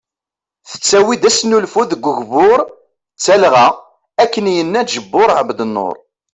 [0.69, 2.69] Tettawi-d asnulfu deg ugbur d
[3.23, 3.67] talɣa
[4.23, 5.95] ,akken yenna Ǧebur Ɛebdnur.